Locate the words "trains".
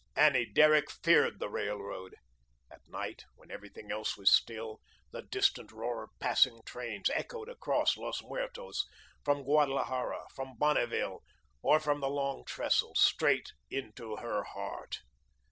6.65-7.11